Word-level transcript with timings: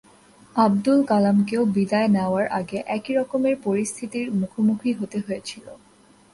আবদুল 0.55 0.99
কালামকেও 1.05 1.63
বিদায় 1.75 2.09
নেওয়ার 2.15 2.45
আগে 2.59 2.77
একই 2.87 3.13
রকমের 3.19 3.55
পরিস্থিতির 3.65 4.27
মুখোমুখি 4.39 4.91
হতে 4.93 5.17
হয়েছিল। 5.19 5.65